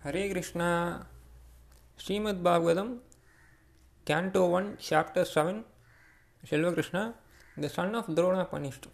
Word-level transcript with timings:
Hare 0.00 0.28
Krishna 0.28 0.68
Shrimad 1.98 2.42
Bhagavatam 2.44 2.88
canto 4.06 4.46
one 4.54 4.72
chapter 4.88 5.24
seven 5.34 5.58
Selvakrishna 6.42 7.00
the 7.56 7.68
son 7.74 7.96
of 7.98 8.08
Drona 8.16 8.42
punished 8.52 8.86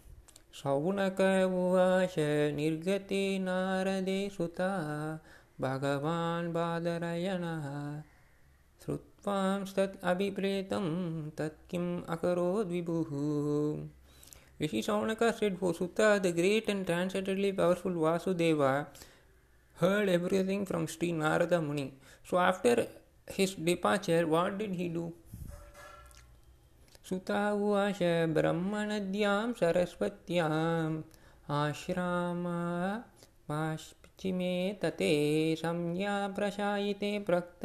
Shaunaka 0.59 1.19
உவாச 1.59 2.15
நிர்கதி 2.57 3.21
நாரதே 3.45 4.19
சுதா 4.35 4.71
பகவான் 5.65 6.49
பாதரயணா 6.55 7.53
श्रुत्वां 8.81 9.63
तत् 9.75 9.95
अभिप्रेतं 10.11 10.85
तत् 11.37 11.63
किम् 11.69 11.91
अकरोद् 12.15 12.73
विभुः 12.73 13.11
Rishi 14.59 14.81
Saunaka 14.81 15.37
said, 15.37 15.59
Vasuta, 15.59 16.21
the 16.21 16.31
great 16.31 16.67
and 16.67 16.85
transcendently 16.87 17.51
powerful 17.51 17.91
Vasudeva, 17.91 18.87
heard 19.79 20.09
everything 20.09 20.65
from 20.65 20.87
Sri 20.87 21.11
Narada 21.11 21.61
Muni. 21.61 21.93
So, 22.23 22.37
after 22.39 22.87
his 23.27 23.53
departure, 23.55 24.25
what 24.27 24.57
did 24.57 24.73
he 24.73 24.89
do? 24.89 25.13
सुतावाच 27.09 27.99
ब्रह्मणद्यां 28.35 29.51
सरस्वत्याम् 29.59 30.95
आश्रामाश्चिमे 31.57 32.15
तते 34.81 35.13
संज्ञा 35.61 36.15
प्रशायिते 36.39 37.11
प्रक्त 37.29 37.63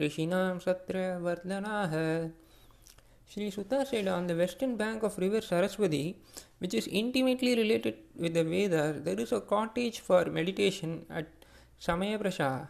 ऋषिणां 0.00 0.52
सत्रवर्धनाः 0.66 1.96
Sri 3.32 3.48
Suta 3.48 3.86
said 3.88 4.08
on 4.08 4.26
the 4.26 4.34
western 4.34 4.76
bank 4.76 5.04
of 5.04 5.16
river 5.16 5.40
Saraswati, 5.40 6.16
which 6.58 6.74
is 6.74 6.88
intimately 6.88 7.54
related 7.54 7.94
with 8.16 8.34
the 8.34 8.42
Vedas, 8.42 9.02
there 9.04 9.20
is 9.20 9.30
a 9.30 9.40
cottage 9.40 10.00
for 10.00 10.24
meditation 10.24 11.06
at 11.08 11.28
Samyaprasa, 11.80 12.68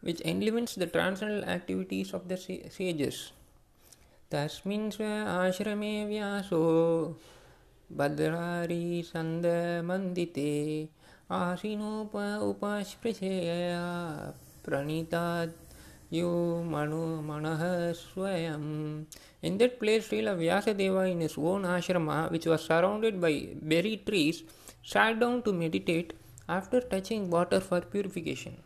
which 0.00 0.20
enlivens 0.22 0.74
the 0.74 0.86
transcendental 0.86 1.48
activities 1.48 2.12
of 2.12 2.28
the 2.28 2.36
sages. 2.36 3.32
तस्मिन् 4.30 4.90
स्व 4.90 5.04
आश्रमे 5.04 5.92
व्यासो 6.06 6.62
भद्रारी 7.98 9.02
सन्दमन्दिते 9.12 10.54
आसीनोप 11.30 12.16
उपास्पृशया 12.48 13.84
pranita 14.66 15.52
you 16.10 16.28
Manu 16.68 17.20
Manaha 17.22 17.94
Swayam. 17.94 19.04
In 19.42 19.58
that 19.58 19.80
place, 19.80 20.08
Srila 20.08 20.36
Vyasadeva, 20.38 21.10
in 21.10 21.20
his 21.20 21.36
own 21.36 21.62
ashrama, 21.62 22.30
which 22.30 22.46
was 22.46 22.64
surrounded 22.64 23.20
by 23.20 23.48
berry 23.60 23.96
trees, 24.06 24.44
sat 24.84 25.18
down 25.18 25.42
to 25.42 25.52
meditate 25.52 26.12
after 26.48 26.80
touching 26.80 27.30
water 27.30 27.60
for 27.60 27.80
purification. 27.80 28.56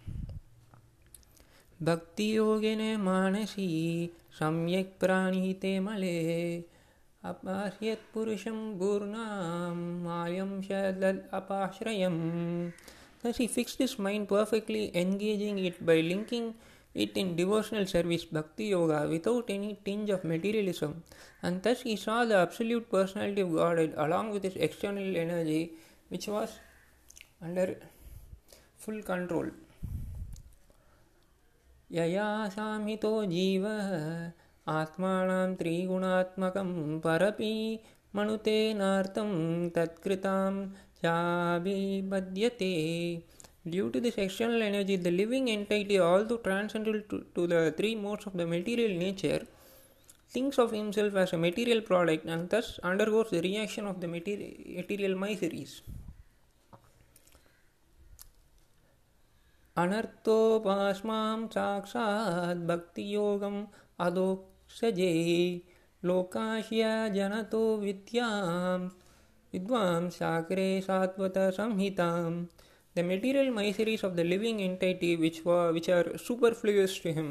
भक्तियोगिने 1.83 2.97
Mansi 2.97 3.67
सम्यक् 4.39 4.99
प्राणीते 5.01 5.79
मले 5.81 6.17
अपास्यत् 7.31 8.13
पुरुषं 8.15 8.59
पूर्णां 8.79 9.75
मायं 10.05 10.61
च 10.65 10.73
अपाश्रयम् 11.39 12.21
Thus 13.23 13.37
he 13.37 13.47
fixed 13.47 13.79
his 13.79 13.99
mind 13.99 14.29
perfectly, 14.29 14.91
engaging 14.97 15.59
it 15.59 15.85
by 15.85 16.01
linking 16.01 16.55
it 16.95 17.17
in 17.17 17.37
devotional 17.37 17.85
service, 17.87 18.25
bhakti 18.25 18.69
yoga, 18.69 19.07
without 19.09 19.51
any 19.51 19.79
tinge 19.85 20.09
of 20.09 20.25
materialism. 20.25 21.03
And 21.43 21.63
thus 21.63 21.83
he 21.83 21.97
saw 21.97 22.25
the 22.25 22.37
absolute 22.37 22.91
personality 22.91 23.43
of 23.43 23.53
Godhead 23.53 23.95
along 23.97 24.31
with 24.31 24.45
his 24.45 24.57
external 24.57 25.17
energy, 25.17 25.73
which 26.09 26.29
was 26.29 26.59
under 27.42 27.68
full 28.78 29.02
control. 29.12 29.50
यया 31.92 32.28
सामितो 32.54 33.12
जीवः 33.32 33.90
आत्मानं 34.78 35.54
त्रिगुणात्मकं 35.56 36.72
परपि 37.00 37.54
मनुतेनार्थं 38.16 39.32
तत्कृतां 39.76 40.54
चाभिबध्यते 41.02 42.74
Due 43.68 43.90
to 43.90 44.00
this 44.00 44.16
external 44.20 44.62
energy, 44.62 44.96
the 44.96 45.10
living 45.10 45.50
entity, 45.50 46.00
although 46.00 46.38
transcendental 46.38 47.02
to, 47.10 47.26
to 47.34 47.48
the 47.48 47.74
three 47.76 47.96
modes 47.96 48.28
of 48.28 48.34
the 48.38 48.46
material 48.46 48.96
nature, 48.96 49.42
thinks 50.30 50.60
of 50.60 50.72
himself 50.72 51.16
as 51.16 51.34
a 51.34 51.38
material 51.38 51.82
product 51.82 52.26
and 52.26 52.48
thus 52.52 52.80
undergoes 52.84 53.32
the 53.32 53.42
reaction 53.42 53.88
of 53.88 54.00
the 54.02 54.08
material, 54.08 54.52
material 54.76 55.18
miseries. 55.18 55.82
अनर्थोपाश्मां 59.81 61.47
साक्षात् 61.55 62.67
भक्तियोगम् 62.69 63.61
अदोक्षजे। 64.07 65.13
लोकाश्य 66.03 66.85
जनतो 67.15 67.63
विद्यां 67.79 68.79
विद्वां 69.53 70.09
शाक्रे 70.11 70.71
सात्वतसंहिताम् 70.83 72.45
the 72.97 73.05
material 73.05 73.51
miseries 73.51 74.05
of 74.05 74.13
the 74.15 74.21
living 74.29 74.61
entity 74.61 75.15
which 75.17 75.41
which 75.47 75.91
are 75.91 76.13
super 76.27 76.55
to 76.65 77.11
him 77.17 77.29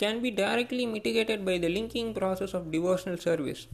can 0.00 0.20
be 0.22 0.30
directly 0.40 0.86
mitigated 0.86 1.44
by 1.44 1.58
the 1.58 1.70
linking 1.74 2.14
process 2.14 2.54
of 2.54 2.68
devotional 2.70 3.16
service 3.24 3.66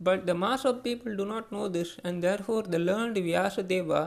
but 0.00 0.24
the 0.26 0.30
mass 0.44 0.66
of 0.66 0.76
people 0.84 1.16
do 1.16 1.24
not 1.24 1.52
know 1.52 1.68
this 1.76 1.96
and 2.04 2.20
therefore 2.42 2.66
the 2.66 2.74
learned 2.74 3.18
Vyasadeva 3.72 4.00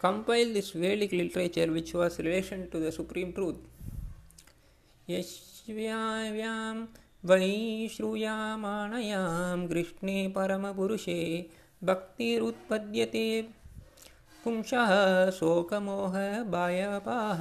compiled 0.00 0.54
this 0.54 0.70
Vedic 0.70 1.12
literature 1.12 1.70
which 1.72 1.92
was 1.94 2.18
relation 2.18 2.68
to 2.70 2.78
the 2.84 2.92
supreme 2.98 3.32
truth. 3.32 3.58
यश्व्यां 5.10 6.74
वै 7.28 7.88
श्रूयामाणयां 7.94 9.58
कृष्णे 9.68 10.16
परमपुरुषे 10.36 11.20
भक्तिरुत्पद्यते 11.88 13.26
पुंसः 14.44 14.92
शोकमोहभयपाः 15.38 17.40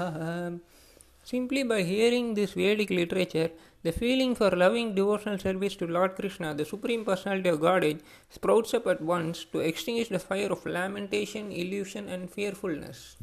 Simply 1.29 1.63
by 1.63 1.84
hearing 1.84 2.35
this 2.35 2.53
Vedic 2.53 2.89
literature, 2.89 3.50
the 3.82 3.92
feeling 3.92 4.34
for 4.34 4.50
loving 4.50 4.94
devotional 4.94 5.38
service 5.38 5.76
to 5.76 5.86
Lord 5.86 6.14
Krishna, 6.14 6.54
the 6.54 6.64
Supreme 6.64 7.04
Personality 7.04 7.48
of 7.48 7.60
Godhead, 7.60 8.02
sprouts 8.30 8.74
up 8.74 8.86
at 8.86 9.00
once 9.00 9.44
to 9.52 9.60
extinguish 9.60 10.08
the 10.08 10.18
fire 10.18 10.52
of 10.52 10.64
lamentation, 10.64 11.52
illusion, 11.52 12.08
and 12.08 12.30
fearfulness. 12.30 13.16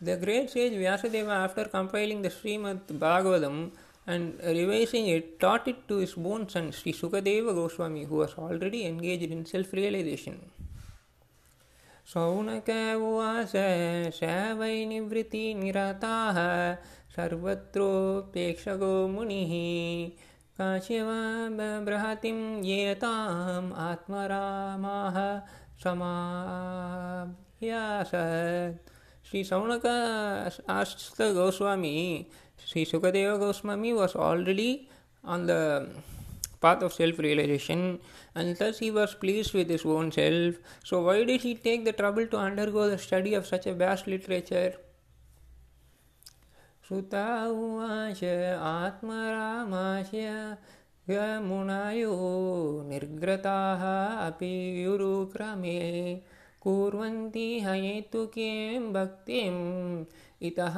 The 0.06 0.18
great 0.18 0.50
sage 0.50 0.74
Vyasadeva, 0.74 1.34
after 1.46 1.66
compiling 1.66 2.22
the 2.22 2.30
Srimad 2.30 2.81
Bhagavatam 2.88 3.72
and 4.06 4.38
revising 4.44 5.08
it, 5.08 5.40
taught 5.40 5.66
it 5.69 5.88
to 5.88 5.97
his 5.97 6.16
own 6.18 6.50
son 6.50 6.74
Sri 6.74 6.91
Sukadeva 6.91 7.56
Goswami, 7.56 8.03
who 8.03 8.16
was 8.18 8.34
already 8.38 8.86
engaged 8.86 9.31
in 9.31 9.46
self 9.46 9.72
realization. 9.72 10.40
Shaunaka 12.12 12.69
उवास 13.09 13.53
स 14.16 14.30
वै 14.59 14.78
निवृत्तिनिरताः 14.86 16.40
सर्वत्रोपेक्षको 17.16 18.90
मुनिः 19.13 19.53
काश्यवबृहतिं 20.59 22.40
येताम् 22.69 23.72
आत्मरामाः 23.88 25.19
समाभ्यासत् 25.84 27.34
श्री 29.34 29.44
सौनक 29.44 29.86
आस्त 30.69 31.22
Goswami 31.36 32.25
Shri 32.66 32.84
Sukhdev 32.86 33.38
Goswami 33.38 33.92
was 33.92 34.16
already 34.22 34.68
on 35.24 35.46
the 35.48 35.52
path 36.63 36.84
of 36.84 36.94
self 36.94 37.19
realisation 37.19 37.80
and 38.38 38.56
thus 38.57 38.80
he 38.81 38.90
was 38.90 39.16
pleased 39.22 39.50
with 39.56 39.72
his 39.72 39.86
own 39.86 40.10
self 40.18 40.86
so 40.90 41.02
why 41.06 41.24
does 41.25 41.42
he 41.44 41.54
take 41.63 41.86
the 41.86 41.94
trouble 41.98 42.25
to 42.25 42.38
undergo 42.72 42.88
the 42.90 42.98
study 43.06 43.36
of 43.36 43.46
such 43.46 43.66
a 43.68 43.74
vast 43.80 44.07
literature 44.07 44.78
Suta 46.90 47.25
उवाच 47.48 48.24
आत्मराश 48.66 50.12
निर्ग्रता 52.92 53.57
अभी 54.28 54.54
युरुक्रमे 54.84 55.80
कुर्वन्ति 56.62 57.49
हयेतुकीं 57.67 58.93
भक्तिम् 58.93 59.62
इतः 60.49 60.76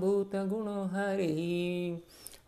भूतगुणो 0.00 0.82
हरिः 0.94 1.40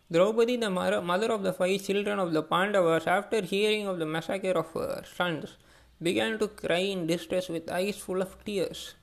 Draupadi, 0.09 0.55
the 0.55 0.69
mother 0.69 1.33
of 1.33 1.43
the 1.43 1.51
five 1.51 1.83
children 1.83 2.17
of 2.17 2.31
the 2.31 2.41
Pandavas, 2.41 3.05
after 3.07 3.41
hearing 3.41 3.87
of 3.87 3.99
the 3.99 4.05
massacre 4.05 4.51
of 4.51 4.71
her 4.71 5.03
sons, 5.03 5.57
began 6.01 6.39
to 6.39 6.47
cry 6.47 6.77
in 6.77 7.07
distress 7.07 7.49
with 7.49 7.69
eyes 7.69 7.97
full 7.97 8.21
of 8.21 8.37
tears, 8.45 8.95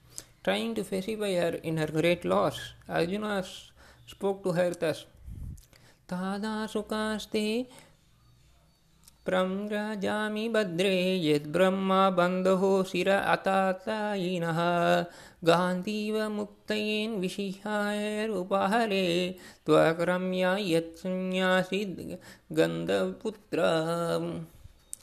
trying 0.45 0.75
to 0.75 0.85
pacify 0.85 1.35
her 1.35 1.55
in 1.63 1.77
her 1.79 1.87
great 1.87 2.25
loss. 2.25 2.61
Arjuna 2.89 3.45
spoke 4.07 4.43
to 4.45 4.53
her 4.53 4.71
thus 4.71 5.07
S 6.11 6.55
सुकास्ते 6.71 7.47
प्रम्रजामि 9.27 10.49
भद्रे 10.55 10.97
यद्ब्रह्मा 11.25 12.01
बन्धो 12.19 12.73
शिर 12.91 13.09
अतातायिनः 13.11 14.59
गान्धीव 15.51 16.19
मुक्तयेन् 16.37 17.19
विशिहायरुपहरे 17.21 19.07
त्वक्रम्या 19.67 20.57
यत्सन्न्यासि 20.73 21.85
गन्धपुत्र 22.59 23.61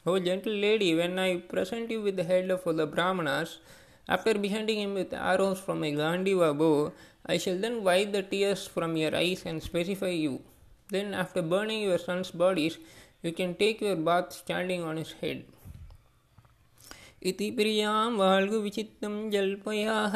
O 0.04 0.18
gentle 0.18 0.54
lady, 0.54 0.96
when 0.96 1.20
I 1.20 1.38
present 1.38 1.92
you 1.92 2.02
with 2.02 2.16
the 2.16 2.24
head 2.24 2.50
of 2.50 2.64
the 2.64 2.88
Brahmanas, 2.88 3.60
after 4.08 4.34
beheading 4.36 4.80
him 4.80 4.94
with 4.94 5.14
arrows 5.14 5.60
from 5.60 5.84
a 5.84 5.92
Gandiva 5.92 6.58
bow, 6.58 6.92
I 7.26 7.38
shall 7.38 7.58
then 7.58 7.84
wipe 7.84 8.12
the 8.12 8.24
tears 8.24 8.68
from 8.68 8.98
your 8.98 9.16
eyes 9.16 9.44
and 9.46 9.62
specify 9.62 10.10
you. 10.10 10.42
Then, 10.90 11.14
after 11.14 11.42
burning 11.42 11.82
your 11.82 11.98
son's 11.98 12.32
bodies, 12.32 12.78
you 13.22 13.32
can 13.32 13.56
take 13.56 13.82
your 13.82 13.96
bath 13.96 14.34
standing 14.34 14.84
on 14.84 14.98
his 14.98 15.14
head. 15.22 15.44
इति 17.30 17.50
प्रियां 17.58 18.18
वाल्गुविचित्तं 18.18 19.16
जल्पयाः 19.32 20.16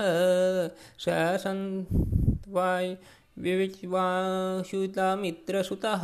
स 1.04 1.16
सन्त्वाय 1.44 2.98
विविच्वाशुतामित्रसुतः 3.40 6.04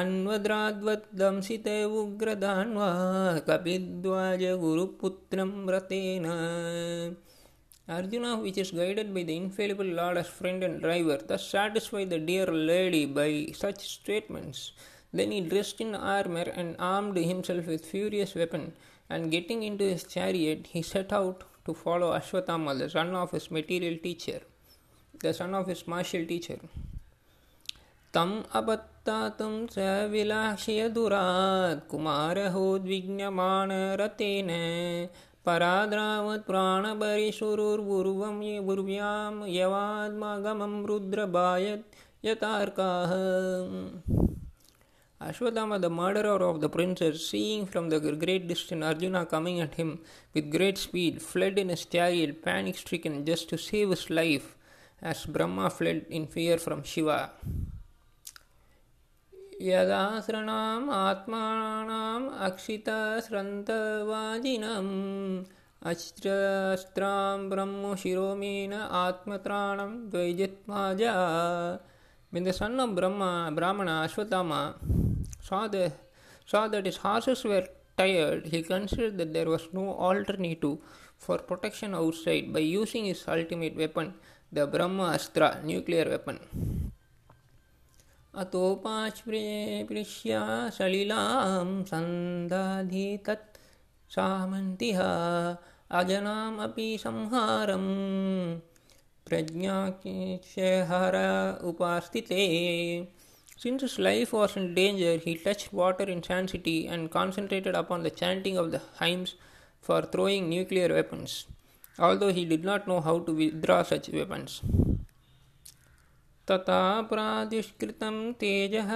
अन्वद्राद्वद्दंसित 0.00 1.68
उग्रदान्वा 2.02 2.88
कपिद्वाज 3.48 4.42
गुरुपुत्रं 4.64 5.50
व्रतेन 5.66 6.26
Arjuna, 7.88 8.42
which 8.42 8.58
is 8.58 8.72
guided 8.72 9.14
by 9.14 9.22
the 9.22 9.36
infallible 9.36 9.84
Lord 9.84 10.18
as 10.18 10.26
friend 10.26 10.64
and 10.64 10.82
driver, 10.82 11.20
thus 11.24 11.48
satisfied 11.48 12.10
the 12.10 12.18
dear 12.18 12.46
lady 12.46 13.06
by 13.06 13.52
such 13.54 13.88
statements. 13.88 14.72
Then 15.12 15.30
he 15.30 15.40
dressed 15.40 15.80
in 15.80 15.94
armor 15.94 16.50
and 16.52 16.74
armed 16.80 17.16
himself 17.16 17.66
with 17.66 17.86
furious 17.86 18.34
weapon, 18.34 18.72
and 19.08 19.30
getting 19.30 19.62
into 19.62 19.84
his 19.84 20.02
chariot, 20.02 20.66
he 20.72 20.82
set 20.82 21.12
out 21.12 21.44
to 21.64 21.74
follow 21.74 22.12
Ashwatthama, 22.12 22.76
the 22.76 22.90
son 22.90 23.14
of 23.14 23.30
his 23.30 23.52
material 23.52 23.98
teacher, 24.02 24.40
the 25.23 25.33
son 25.33 25.55
of 25.55 25.67
his 25.67 25.87
martial 25.87 26.25
teacher. 26.25 26.59
तम् 28.15 28.31
अपत्तातुं 28.59 29.53
स 29.73 29.75
विलाक्ष्यदुरात् 30.11 31.87
कुमारहोद्विज्ञमाणरतेन 31.91 34.49
पराद्रावत् 35.45 36.47
प्राणपरिशुरुर्वुर्वं 36.47 38.39
गुर्व्यां 38.67 39.33
यवात्मागमं 39.57 40.73
रुद्रबायत् 40.89 41.85
यतार्काः 42.25 43.11
Ashwatthama, 45.21 45.79
the 45.79 45.87
murderer 45.87 46.41
of 46.41 46.61
the 46.61 46.67
princess, 46.67 47.29
seeing 47.29 47.67
from 47.67 47.89
the 47.89 47.99
great 47.99 48.47
distance 48.47 48.83
Arjuna 48.83 49.27
coming 49.27 49.59
at 49.59 49.75
him 49.75 49.99
with 50.33 50.49
great 50.49 50.79
speed, 50.79 51.21
fled 51.21 51.59
in 51.59 51.69
a 51.69 51.75
chariot, 51.75 52.43
panic 52.43 52.75
stricken, 52.75 53.23
just 53.23 53.47
to 53.47 53.55
save 53.55 53.91
his 53.91 54.09
life 54.09 54.55
as 55.02 55.26
Brahma 55.26 55.70
fled 55.70 56.06
in 56.10 56.26
fear 56.26 56.58
from 56.58 56.82
Shiva. 56.82 57.30
यदासृणाम् 59.60 60.90
आत्मानाम् 60.92 62.28
अक्षितस्रन्तवाजिनम् 62.46 64.94
अस्त्रां 65.90 67.38
Brahma 67.50 67.94
शिरोमेन 68.02 68.72
atmatranam 69.00 69.92
dvaijitmaja. 70.12 71.14
When 72.30 72.44
the 72.44 72.52
son 72.52 72.78
of 72.80 72.94
Brahma, 72.94 73.50
Brahmana 73.54 74.06
Ashwatthama 74.06 74.74
saw, 75.40 75.68
the, 75.68 75.92
saw 76.44 76.68
that 76.68 76.84
his 76.84 76.98
horses 76.98 77.44
were 77.44 77.66
tired, 77.96 78.46
he 78.46 78.62
considered 78.62 79.16
that 79.16 79.32
there 79.32 79.48
was 79.48 79.68
no 79.72 79.94
alternative 79.94 80.76
for 81.16 81.38
protection 81.38 81.94
outside 81.94 82.52
by 82.52 82.58
using 82.58 83.06
his 83.06 83.24
ultimate 83.26 83.74
weapon, 83.74 84.12
the 84.52 84.66
Brahma 84.66 85.12
Astra, 85.14 85.60
nuclear 85.64 86.08
weapon. 86.08 86.38
अतोपाश्प्रिष्या 88.42 89.80
सलिलां 90.76 91.68
सन्दाधि 91.90 93.06
तत् 93.26 93.58
सामन्तिः 94.14 95.00
अजनामपि 96.00 96.88
संहारं 97.04 97.86
प्रज्ञाक्षहर 99.28 101.16
उपास्थिते 101.70 102.42
Since 103.58 103.80
his 103.82 103.98
life 103.98 104.34
was 104.34 104.54
in 104.54 104.74
danger, 104.74 105.16
he 105.16 105.34
touched 105.34 105.72
water 105.72 106.04
in 106.04 106.22
Sand 106.22 106.50
City 106.50 106.86
and 106.86 107.10
concentrated 107.10 107.74
upon 107.74 108.02
the 108.02 108.10
chanting 108.10 108.58
of 108.58 108.70
the 108.70 108.82
hymns 109.00 109.34
for 109.80 110.02
throwing 110.02 110.50
nuclear 110.50 110.88
weapons, 110.92 111.46
although 112.00 112.32
he 112.32 112.44
did 112.44 112.64
not 112.64 112.86
know 112.86 113.00
how 113.00 113.18
to 113.18 113.32
withdraw 113.32 113.82
such 113.82 114.08
weapons. 114.08 114.62
तथा 116.50 117.00
प्रादुष्कृतं 117.10 118.32
तेजः 118.40 118.90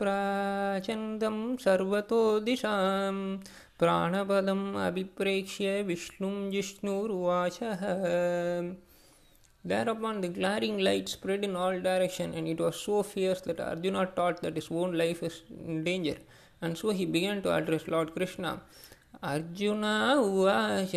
प्राचन्दं 0.00 1.56
सर्वतो 1.64 2.22
दिशां 2.40 3.14
प्राणपदम् 3.80 4.76
अभिप्रेक्ष्य 4.86 5.82
विष्णुं 5.82 6.50
जिष्णुरुवाचः 6.50 7.82
Thereupon 9.64 10.20
the 10.20 10.28
glaring 10.28 10.78
light 10.78 11.08
spread 11.08 11.44
in 11.44 11.54
all 11.54 11.80
directions, 11.80 12.34
and 12.36 12.48
it 12.48 12.58
was 12.58 12.74
so 12.74 13.02
fierce 13.04 13.42
that 13.42 13.60
Arjuna 13.60 14.06
thought 14.16 14.42
that 14.42 14.56
his 14.56 14.68
own 14.70 14.98
life 14.98 15.22
is 15.22 15.42
in 15.66 15.84
danger. 15.84 16.16
And 16.60 16.76
so 16.76 16.90
he 16.90 17.06
began 17.06 17.42
to 17.42 17.54
address 17.54 17.86
Lord 17.86 18.12
Krishna. 18.12 18.60
Arjun 19.23 19.83
उवाच, 20.19 20.91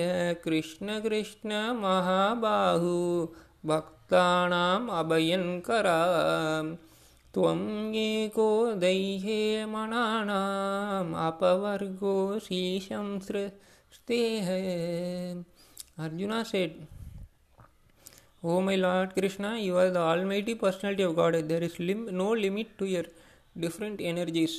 कृष्ण 0.45 1.01
कृष्ण, 1.01 1.53
महाबाहु, 1.81 3.27
भक्तानाम 3.67 4.89
अभयंकर 4.89 5.87
त्वं 7.35 7.61
एको 7.95 8.51
दैहे 8.75 9.67
मणानाम् 9.67 11.15
अपवर्गो 11.27 12.39
शीशं 12.39 13.19
Arjun 16.05 16.43
said 16.43 16.65
O 18.45 18.61
my 18.61 18.77
Lord 18.77 19.13
Krishna 19.13 19.55
you 19.57 19.77
are 19.77 19.93
the 19.93 19.97
almighty 20.25 20.55
personality 20.65 21.03
of 21.03 21.17
God 21.17 21.37
there 21.49 21.65
is 21.65 21.81
Lim 21.81 22.09
no 22.21 22.33
limit 22.35 22.77
to 22.79 22.87
your 22.87 23.09
different 23.61 24.01
energies 24.11 24.57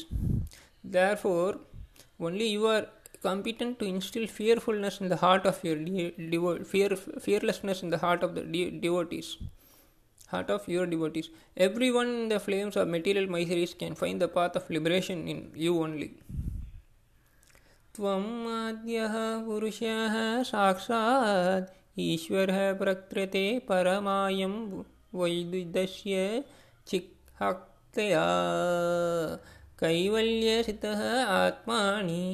therefore 1.24 1.58
only 2.26 2.48
you 2.48 2.68
are 2.68 2.86
competent 3.23 3.79
to 3.81 3.85
instill 3.85 4.27
fearfulness 4.27 5.01
in 5.01 5.09
the 5.09 5.17
heart 5.17 5.47
of 5.47 5.63
your 5.65 5.77
de- 5.77 6.15
devo- 6.33 6.65
fear, 6.67 6.91
fearlessness 7.27 7.83
in 7.83 7.91
the 7.91 7.99
heart 7.99 8.23
of 8.23 8.35
the 8.35 8.43
de- 8.43 8.71
devotees 8.71 9.37
heart 10.29 10.51
of 10.51 10.67
your 10.69 10.87
devotees 10.87 11.31
everyone 11.57 12.09
in 12.09 12.29
the 12.29 12.41
flames 12.41 12.77
of 12.77 12.89
material 12.89 13.27
miseries 13.37 13.75
can 13.75 13.95
find 13.95 14.21
the 14.21 14.29
path 14.29 14.57
of 14.57 14.69
liberation 14.71 15.29
in 15.29 15.41
you 15.55 15.75
only 15.87 16.11
त्वम् 17.97 18.49
आद्यः 18.53 19.15
पुरुषः 19.45 20.15
साक्षात् 20.49 21.69
ईश्वरः 21.99 22.59
प्रकृते 22.81 23.45
परमायं 23.69 24.55
वैद्यस्य 25.21 26.17
चिक्हक्तया 26.89 28.25
कैवल्यसितः 29.81 31.03
आत्मानि 31.39 32.25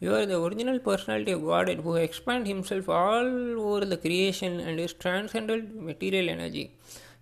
You 0.00 0.14
are 0.14 0.26
the 0.26 0.40
original 0.42 0.78
personality 0.78 1.32
of 1.32 1.44
Godhead 1.44 1.80
who 1.80 1.96
expands 1.96 2.48
himself 2.48 2.88
all 2.88 3.26
over 3.60 3.84
the 3.84 3.96
creation 3.96 4.58
and 4.60 4.80
is 4.80 4.92
transcendent 4.92 5.74
material 5.80 6.30
energy. 6.30 6.72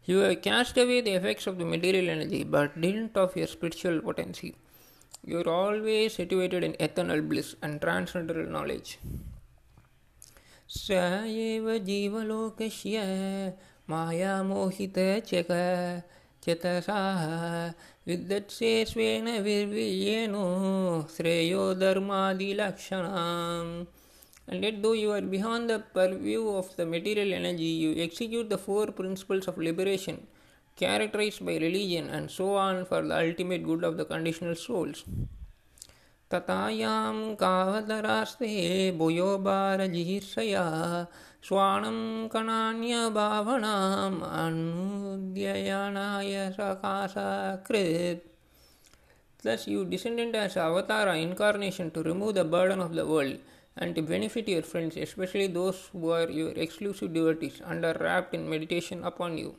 You 0.04 0.18
have 0.18 0.42
cast 0.42 0.78
away 0.78 1.00
the 1.00 1.14
effects 1.14 1.46
of 1.46 1.58
the 1.58 1.64
material 1.64 2.08
energy 2.08 2.44
but 2.44 2.80
didn't 2.80 3.16
of 3.16 3.36
your 3.36 3.46
spiritual 3.46 4.00
potency. 4.00 4.54
You 5.24 5.40
are 5.40 5.48
always 5.48 6.14
situated 6.14 6.62
in 6.62 6.76
eternal 6.78 7.20
bliss 7.20 7.56
and 7.62 7.80
transcendental 7.80 8.46
knowledge. 8.46 8.98
स 10.70 10.90
एव 10.90 11.66
जीवलोकस्य 11.84 13.02
मायामोहितचक 13.90 15.50
चेतसाः 16.43 17.23
विद्यत्से 18.07 18.71
स्वेन 18.85 19.27
विर्वीयेनो 19.43 20.45
श्रेयो 21.17 21.73
धर्मादिलक्षणाम् 21.83 23.73
And 24.47 24.61
yet, 24.61 24.81
though 24.81 24.91
you 24.91 25.11
are 25.11 25.21
beyond 25.21 25.69
the 25.69 25.79
purview 25.79 26.49
of 26.49 26.75
the 26.75 26.85
material 26.85 27.33
energy, 27.33 27.63
you 27.63 28.03
execute 28.03 28.49
the 28.49 28.57
four 28.57 28.87
principles 28.87 29.47
of 29.47 29.57
liberation 29.57 30.27
characterized 30.75 31.45
by 31.45 31.53
religion 31.53 32.09
and 32.09 32.29
so 32.29 32.55
on 32.55 32.83
for 32.85 33.01
the 33.01 33.17
ultimate 33.17 33.63
good 33.63 33.83
of 33.85 33.95
the 33.95 34.05
conditional 34.05 34.55
souls. 34.55 35.03
ततायां 36.33 37.35
कावतरास्ते 37.39 38.49
भूयो 38.97 39.37
भारजिहीर्षया 39.47 40.63
स्वाणं 41.47 41.97
कणान्यभावनाम् 42.33 44.21
अनुद्ययनाय 44.43 45.71
सकाशकृत् 46.59 48.29
Thus 49.43 49.67
you 49.67 49.83
descended 49.83 50.33
as 50.35 50.55
avatara 50.55 51.21
incarnation 51.21 51.91
to 51.91 52.01
remove 52.01 52.35
the 52.35 52.45
burden 52.45 52.79
of 52.79 52.95
the 52.95 53.05
world 53.05 53.39
and 53.75 53.93
to 53.93 54.01
benefit 54.01 54.47
your 54.47 54.61
friends, 54.61 54.95
especially 54.95 55.47
those 55.47 55.89
who 55.91 56.11
are 56.11 56.29
your 56.29 56.51
exclusive 56.51 57.13
devotees, 57.13 57.61
under 57.65 57.93
wrapped 57.99 58.33
in 58.33 58.49
meditation 58.49 59.03
upon 59.03 59.37
you. 59.37 59.53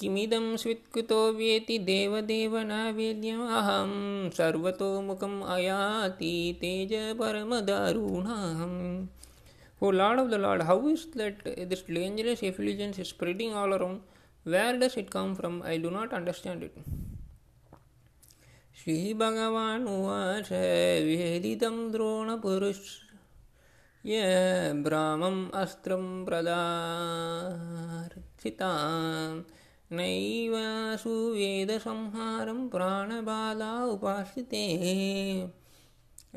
किमिदं 0.00 0.44
स्वित्कृतो 0.56 1.20
वेति 1.36 1.78
देवदेव 1.86 2.52
न 2.56 2.72
वेद्यमहं 2.96 3.90
सर्वतोमुखम् 4.36 5.42
अयाति 5.54 6.34
तेज 6.60 6.92
परमदारुणाम् 7.20 8.76
O 9.81 9.89
Lord 9.89 10.19
of 10.19 10.29
the 10.29 10.37
Lord, 10.37 10.61
how 10.63 10.87
is 10.87 11.07
that 11.15 11.43
this 11.69 11.81
dangerous 11.81 12.41
effulgence 12.41 12.99
is 12.99 13.09
spreading 13.09 13.53
all 13.53 13.73
around? 13.73 14.01
Where 14.43 14.77
does 14.77 14.95
it 14.97 15.09
come 15.09 15.35
from? 15.35 15.61
I 15.63 15.77
do 15.77 15.91
not 15.91 16.13
understand 16.13 16.63
it. 16.63 16.77
श्रीभगवान् 18.83 19.87
उवाच 19.87 20.47
वेदितं 20.51 21.75
द्रोणपुरुष 21.91 22.79
य 24.05 24.21
ब्राह्मम् 24.85 25.41
अस्त्रं 25.61 26.05
प्रदार्थिताम् 26.25 26.63
नैव 29.97 30.55
सुवेदसंहारं 31.03 32.67
प्राणबाला 32.75 33.73
उपासिते 33.93 34.65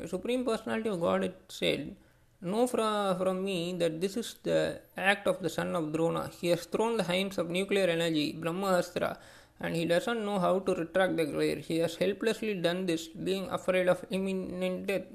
Supreme 0.05 0.45
Personality 0.45 0.89
of 0.89 1.01
God 1.01 1.23
it 1.23 1.35
said, 1.49 1.95
Know 2.41 2.67
fra- 2.67 3.15
from 3.19 3.43
me 3.43 3.75
that 3.79 3.99
this 3.99 4.15
is 4.15 4.35
the 4.43 4.79
act 4.95 5.27
of 5.27 5.41
the 5.41 5.49
son 5.49 5.75
of 5.75 5.91
Drona. 5.91 6.29
He 6.39 6.49
has 6.49 6.65
thrown 6.65 6.97
the 6.97 7.03
hinds 7.03 7.39
of 7.39 7.49
nuclear 7.49 7.87
energy, 7.87 8.37
Brahmastra, 8.39 9.17
and 9.59 9.75
he 9.75 9.85
doesn't 9.85 10.23
know 10.23 10.37
how 10.37 10.59
to 10.59 10.75
retract 10.75 11.17
the 11.17 11.25
glare. 11.25 11.55
He 11.55 11.79
has 11.79 11.95
helplessly 11.95 12.53
done 12.53 12.85
this, 12.85 13.07
being 13.07 13.49
afraid 13.49 13.87
of 13.87 14.05
imminent 14.11 14.85
death. 14.85 15.09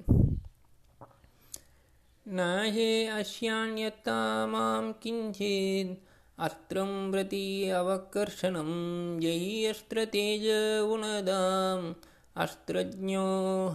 न 2.28 2.40
हि 2.74 3.06
अस्यान्यता 3.06 4.46
मां 4.46 4.92
किञ्चित् 4.92 5.96
अस्त्रं 6.38 7.12
प्रति 7.12 7.70
अवकर्षणं 7.70 8.70
जयि 9.20 9.64
अस्त्रतेज 9.64 10.46
उनदाम् 10.92 11.88
अस्त्रज्ञो 12.36 13.26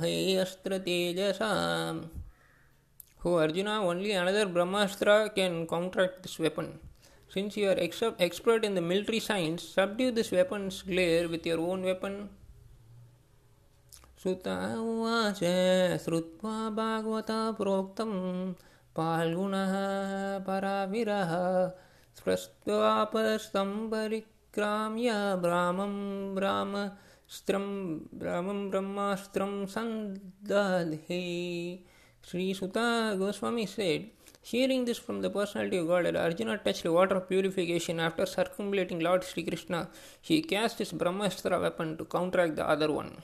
हे 0.02 0.36
अस्त्रतेजसाम् 0.36 2.02
Who 3.25 3.39
Arjuna, 3.39 3.81
only 3.83 4.13
another 4.13 4.47
Brahmastra 4.47 5.35
can 5.35 5.67
counteract 5.67 6.23
this 6.23 6.39
weapon. 6.39 6.81
Since 7.35 7.57
you 7.57 7.69
are 7.71 7.79
ex- 7.79 8.15
expert 8.19 8.65
in 8.65 8.75
the 8.75 8.83
military 8.83 9.21
science, 9.21 9.63
subdue 9.77 10.11
this 10.11 10.33
weapon's 10.33 10.83
glare 10.83 11.29
with 11.29 11.47
your 11.47 11.61
own 11.61 11.85
weapon. 11.85 12.29
सुत 14.23 14.47
उवाच 14.79 15.39
श्रुत्वा 16.05 16.71
भागवता 16.71 17.39
प्रोक्तं 17.51 18.13
फाल्गुणः 18.97 19.73
पराविरः 20.39 21.33
स्पृष्ट्वापस्तं 22.19 23.91
परिक्राम्य 23.91 25.13
ब्राह्मं 25.39 25.95
ब्राह्मस्त्रं 26.35 27.67
ब्राह्मं 28.15 28.71
ब्रह्मास्त्रं 28.71 29.67
सन्दधे 29.67 31.23
Sri 32.23 32.55
Suta 32.55 33.17
Goswami 33.19 33.67
said, 33.67 34.11
Hearing 34.43 34.85
this 34.85 34.99
from 34.99 35.23
the 35.23 35.31
personality 35.31 35.79
of 35.79 35.87
God, 35.87 36.17
Arjuna 36.17 36.59
touched 36.59 36.85
water 36.85 37.21
purification. 37.21 38.01
After 38.01 38.27
circumambulating 38.27 39.01
Lord 39.01 39.23
Sri 39.23 39.45
Krishna, 39.45 39.89
he 40.21 40.43
cast 40.43 40.79
his 40.79 40.93
Brahmastra 40.93 41.61
weapon 41.61 41.97
to 41.97 42.05
counteract 42.05 42.57
the 42.57 42.69
other 42.69 42.91
one. 42.91 43.23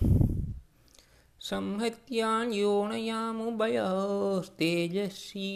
संहत्यान् 1.41 2.53
योनयामुभयोस्तेजस्वी 2.55 5.51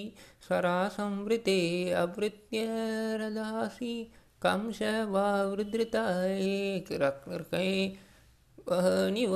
स्वरासंवृते 0.46 1.58
अवृत्य 2.02 2.60
रदासि 3.20 3.94
Kansa 4.44 4.78
वा 5.12 5.26
वृद्धृताय 5.52 6.44
वहनिव 8.68 9.34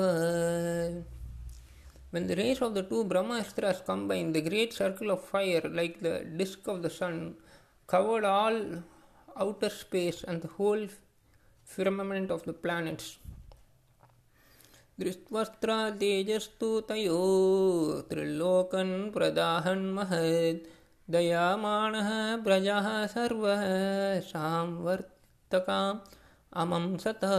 When 2.11 2.27
the 2.27 2.37
rays 2.37 2.63
of 2.63 2.75
the 2.75 2.83
two 2.83 3.05
Brahmastras 3.05 3.85
combined, 3.85 4.35
the 4.35 4.41
great 4.41 4.73
circle 4.73 5.11
of 5.11 5.25
fire, 5.25 5.63
like 5.65 6.01
the 6.01 6.25
disk 6.37 6.67
of 6.69 6.83
the 6.83 6.91
sun, 6.91 7.35
covered 7.87 8.25
all 8.25 8.57
outer 9.37 9.69
space 9.69 10.23
and 10.25 10.41
the 10.41 10.49
whole 10.49 10.87
firmament 11.65 12.31
of 12.31 12.45
the 12.45 12.53
planets. 12.53 13.19
दृष्ट्वस्त्रा 15.01 15.75
तेजस्तु 16.01 16.69
तयो 16.89 17.17
त्रिलोकन् 18.11 18.93
प्रदाहन् 19.17 19.85
महद् 19.97 20.63
दयामाणः 21.15 22.09
प्रजाः 22.45 22.87
सर्वः 23.15 23.65
सां 24.31 24.67
वर्तकाम् 24.87 26.01
अमं 26.63 26.87
सतः 27.05 27.35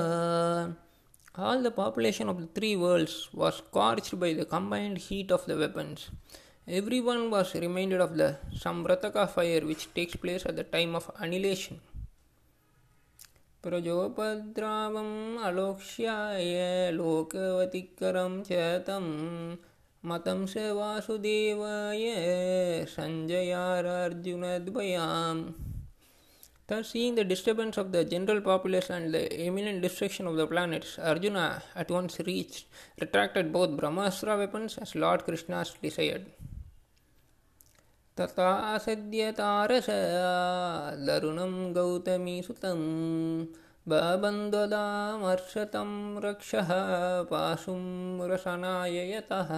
all 1.38 1.62
the 1.62 1.70
population 1.70 2.30
of 2.30 2.42
the 2.42 2.48
three 2.48 2.76
worlds 2.76 3.30
was 3.32 3.58
scorched 3.58 4.20
by 4.20 4.34
the 4.34 4.46
combined 4.46 4.98
heat 4.98 5.32
of 5.32 5.46
the 5.46 5.56
weapons. 5.56 6.10
Everyone 6.68 7.30
was 7.30 7.54
reminded 7.54 8.02
of 8.02 8.18
the 8.18 8.38
Samvartaka 8.64 9.30
fire 9.30 9.62
which 9.62 9.94
takes 9.94 10.16
place 10.16 10.48
at 10.48 10.56
the 10.56 10.64
time 10.64 10.96
of 10.96 11.12
annihilation. 11.20 11.80
प्रजोपद्रावम् 13.64 15.38
अलोक्ष्याय 15.46 16.92
लोकवतिकरं 16.94 18.34
च 18.50 18.52
तं 18.88 19.06
मतं 20.06 20.40
स 20.46 20.54
वासुदेवाय 20.80 22.06
सञ्जयारार्जुनद्वयाम् 22.96 25.44
Thus, 26.67 26.91
seeing 26.91 27.17
the 27.17 27.25
disturbance 27.25 27.77
of 27.77 27.93
the 27.93 28.05
general 28.05 28.41
populace 28.41 28.91
and 28.91 29.13
the 29.13 29.41
imminent 29.41 29.83
destruction 29.83 30.27
of 30.27 30.37
the 30.37 30.47
planets, 30.47 30.99
Arjuna 30.99 31.63
at 31.75 31.91
once 31.91 32.19
reached, 32.21 32.67
retracted 33.01 33.53
both 33.53 33.71
Brahmastra 33.71 34.39
weapons 34.39 34.79
as 34.79 34.95
Lord 34.95 35.25
Krishna 35.25 35.65
desired. 35.83 36.27
तथा 38.21 38.79
सद्यतारसा 38.85 40.01
दरुणं 41.07 41.53
गौतमीसुतं 41.75 42.81
बबन्धदामर्षतं 43.89 45.91
रक्षः 46.25 46.69
पाशुं 47.31 47.81
रसनाय 48.31 48.97
यतः 49.13 49.51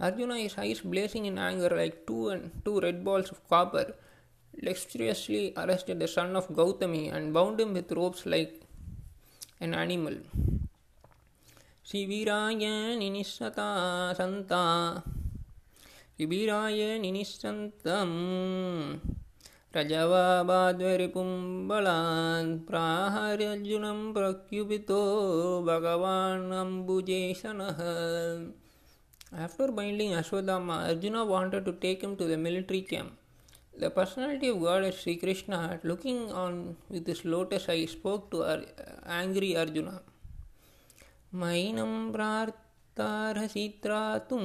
Arjuna, 0.00 0.36
his 0.36 0.56
eyes 0.58 0.80
blazing 0.80 1.26
in 1.26 1.38
anger 1.38 1.70
like 1.70 2.06
two 2.06 2.30
and 2.30 2.50
two 2.64 2.80
red 2.80 3.04
balls 3.04 3.30
of 3.30 3.46
copper, 3.48 3.94
dexterously 4.63 5.53
arrested 5.55 5.99
the 5.99 6.07
son 6.07 6.35
of 6.35 6.47
Gautami 6.49 7.09
and 7.09 7.33
bound 7.33 7.59
him 7.59 7.73
with 7.73 7.91
ropes 7.91 8.25
like 8.25 8.61
an 9.59 9.73
animal. 9.73 10.15
शिबिराय 11.87 12.63
निनिस्सता 12.99 13.67
सन्ता 14.13 14.63
शिबिराय 16.17 16.79
निनिस्सन्तं 17.03 18.11
रजवाबाद्वरिपुम्बलान् 19.75 22.51
After 29.33 29.71
binding 29.71 30.11
Ashwatthama, 30.11 30.87
Arjuna 30.87 31.25
wanted 31.25 31.65
to 31.65 31.73
take 31.73 32.01
him 32.01 32.15
to 32.15 32.25
the 32.25 32.37
military 32.37 32.81
camp. 32.81 33.17
The 33.78 33.90
personality 33.90 34.48
of 34.48 34.60
God 34.60 34.84
as 34.84 34.96
Sri 34.96 35.16
Krishna, 35.16 35.80
looking 35.82 36.30
on 36.30 36.76
with 36.88 37.06
his 37.06 37.24
lotus 37.24 37.68
eye, 37.68 37.86
spoke 37.86 38.30
to 38.30 38.44
Ar- 38.44 38.66
angry 39.06 39.56
Arjuna. 39.56 40.02
Mainam 41.32 42.12
प्रार्तार्हसि 42.12 43.68
त्रातुं 43.82 44.44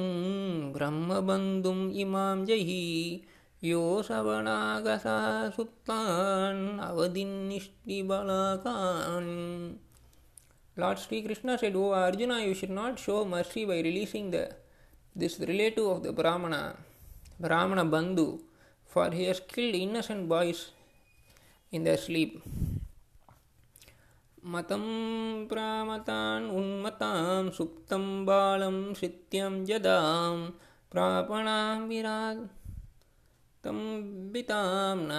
ब्रह्मबन्धुम् 0.72 1.82
इमां 2.02 2.36
जहि 2.46 2.86
यो 3.64 3.82
सवणागसा 4.08 5.18
सुप्तान् 5.56 6.62
अवधिन्निष्टिबलाकान् 6.88 7.68
Lord 10.78 10.98
Sri 10.98 11.22
Krishna 11.22 11.58
said, 11.58 11.74
O 11.74 11.92
Arjuna, 11.92 12.40
you 12.40 12.54
should 12.54 12.70
not 12.70 12.98
show 12.98 13.24
mercy 13.24 13.64
by 13.64 13.80
releasing 13.80 14.30
the 14.30 14.54
this 15.14 15.40
relative 15.40 15.84
of 15.84 16.02
the 16.04 16.12
Brahmana, 16.12 16.76
Brahmana 17.40 17.84
Bandhu, 17.84 18.40
for 18.92 19.10
he 19.10 19.24
has 19.24 19.40
killed 19.40 19.74
innocent 19.74 20.28
boys 20.28 20.70
in 21.72 21.84
their 21.84 21.96
sleep. 21.96 22.42
मतं 24.54 24.84
प्रामतान् 25.48 26.50
उन्मतां 26.58 27.50
सुप्तं 27.56 28.04
बालं 28.26 28.76
शित्यं 29.00 29.64
जदां 29.64 30.36
प्रापणां 30.92 31.80
विरातं 31.88 33.78
बितां 34.32 34.96
न 35.00 35.10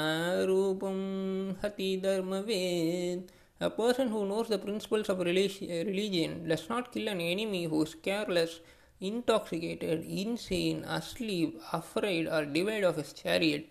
रूपं 0.48 0.98
हति 1.64 1.92
धर्मवेद 2.06 3.28
A 3.62 3.70
person 3.70 4.08
who 4.08 4.26
knows 4.26 4.48
the 4.48 4.58
principles 4.58 5.10
of 5.10 5.20
religion 5.20 6.48
does 6.48 6.70
not 6.70 6.94
kill 6.94 7.10
an 7.10 7.20
enemy 7.20 7.66
who 7.66 7.84
is 7.84 7.94
careless, 7.94 8.62
intoxicated, 9.04 10.04
insane, 10.04 10.84
asleep, 10.86 11.62
afraid, 11.74 12.28
or 12.28 12.46
devoid 12.46 12.84
of 12.84 12.98
his 12.98 13.14
chariot, 13.14 13.68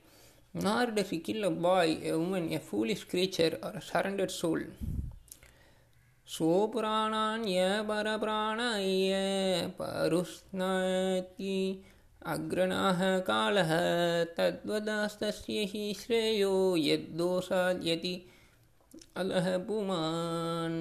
nor 0.55 0.87
does 0.87 1.11
he 1.11 1.19
kill 1.19 1.45
a 1.45 1.51
boy, 1.51 1.99
a 2.05 2.19
woman, 2.19 2.53
a 2.53 2.59
foolish 2.59 3.05
creature, 3.05 3.59
or 3.63 3.71
a 3.71 3.83
surrendered 3.83 4.31
soul. 4.31 4.61
सोपुराणान्य 6.29 7.61
परप्राणाय 7.89 9.13
परुस्नाति 9.79 11.55
अग्रणाः 12.33 13.01
कालः 13.29 13.71
तद्वदास्तस्य 14.37 15.65
हि 15.73 15.95
श्रेयो 16.01 16.53
यद्दोषाद्यति 16.77 18.15
अलः 19.17 19.57
पुमान् 19.69 20.79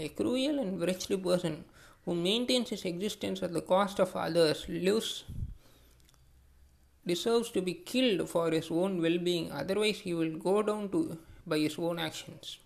A 0.00 0.08
cruel 0.08 0.58
and 0.60 0.80
wretched 0.80 1.22
person 1.22 1.64
who 2.04 2.14
maintains 2.14 2.70
his 2.70 2.84
existence 2.84 3.42
at 3.42 3.52
the 3.52 3.60
cost 3.60 3.98
of 4.04 4.14
others 4.16 4.64
lives 4.68 5.24
deserves 7.06 7.50
to 7.50 7.60
be 7.62 7.74
killed 7.74 8.28
for 8.28 8.50
his 8.50 8.70
own 8.70 9.00
well-being 9.02 9.50
otherwise 9.52 9.98
he 10.06 10.14
will 10.14 10.36
go 10.48 10.62
down 10.62 10.88
to 10.94 11.18
by 11.46 11.58
his 11.66 11.78
own 11.78 11.98
actions 11.98 12.58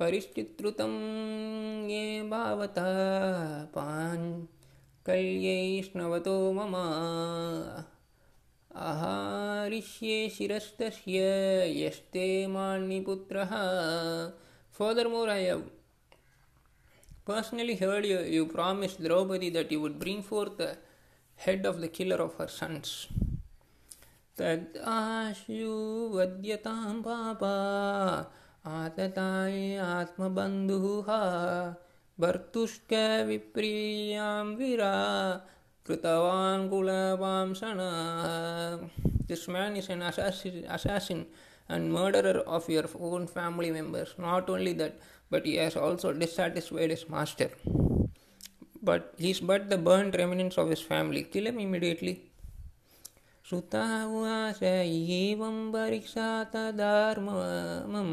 परिष्ठितृतं 0.00 0.90
ये 1.90 2.22
भावतः 2.30 2.88
पाञ्कल्यैष्णवतो 3.76 4.46
मम 6.56 6.74
आहारिष्ये 8.88 10.18
शिरस्तस्य 10.36 11.22
यस्ते 11.76 12.26
मान्निपुत्रः 12.56 13.54
Furthermore, 14.76 15.30
I 15.30 15.38
have 15.38 15.62
personally 17.24 17.76
heard 17.76 18.04
you, 18.04 18.20
you 18.20 18.46
promised 18.46 19.02
Draupadi 19.02 19.50
that 19.50 19.72
you 19.72 19.80
would 19.80 19.98
bring 19.98 20.22
forth 20.22 20.56
the 20.56 20.78
head 21.36 21.66
of 21.66 21.80
the 21.80 21.88
killer 21.88 22.16
of 22.16 22.34
her 22.34 22.48
sons. 22.48 23.08
तद् 24.38 24.76
आशुवद्यतां 24.94 26.94
पापा 27.02 27.52
आतताय 28.68 29.76
आत्मबन्धुः 29.80 31.08
भर्तुष्कविप्रियां 32.20 34.44
विरा 34.58 34.96
कृतवान् 35.86 36.68
कुलवांसना 36.70 37.90
This 39.28 39.48
man 39.48 39.76
is 39.76 39.88
an 39.88 40.02
assassin, 40.02 40.64
assassin 40.68 41.26
and 41.68 41.92
murderer 41.92 42.44
of 42.46 42.68
your 42.68 42.84
own 43.00 43.26
family 43.26 43.72
members. 43.72 44.14
Not 44.18 44.48
only 44.48 44.72
that, 44.74 45.00
but 45.31 45.45
he 45.45 45.55
has 45.55 45.75
also 45.75 46.11
dissatisfied 46.13 46.91
his 46.91 47.09
master. 47.09 47.49
But 48.83 49.13
he 49.17 49.31
is 49.31 49.39
but 49.39 49.69
the 49.69 49.77
burnt 49.77 50.15
remnants 50.17 50.57
of 50.57 50.69
his 50.69 50.81
family. 50.81 51.23
Kill 51.23 51.47
him 51.47 51.59
immediately. 51.59 52.15
श्रुता 53.49 53.83
उवाच 54.07 54.61
एवं 54.63 55.55
परीक्षा 55.71 56.27
तदार्ममम् 56.53 58.11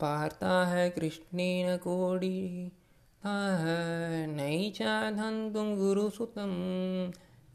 पार्थाः 0.00 0.72
कृष्णेन 0.96 1.76
कोडिताः 1.84 3.62
नैचाधन्तुं 4.36 5.68
गुरुसुतं 5.78 6.52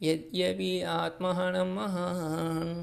यद्यपि 0.04 0.72
आत्महनं 0.96 1.76
महान् 1.76 2.74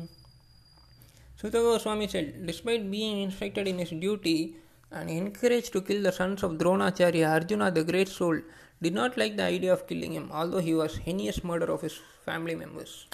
Suta 1.38 1.59
Goswami 1.59 2.07
said, 2.09 2.47
despite 2.47 2.90
being 2.90 3.23
instructed 3.23 3.69
in 3.69 3.79
his 3.79 3.90
duty, 3.90 4.57
and 4.91 5.10
encouraged 5.10 5.73
to 5.73 5.82
kill 5.82 6.04
the 6.04 6.12
sons 6.12 6.43
of 6.43 6.54
Dronacharya, 6.54 7.30
Arjuna, 7.30 7.71
the 7.71 7.84
great 7.84 8.10
soul, 8.10 8.39
did 8.82 8.93
not 8.93 9.17
like 9.17 9.38
the 9.38 9.43
idea 9.43 9.73
of 9.73 9.88
killing 9.88 10.13
him, 10.13 10.30
although 10.32 10.60
he 10.60 10.73
was 10.73 10.97
heinous 10.97 11.43
murder 11.43 11.71
of 11.71 11.82
his 11.82 11.99
family 12.25 12.56
members. 12.56 13.08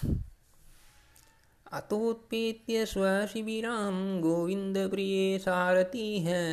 अतोत्पेत्य 1.77 2.85
स्वशिबिरां 2.85 3.93
गोविन्दप्रिये 4.21 5.39
सारथी 5.45 6.07
है 6.27 6.43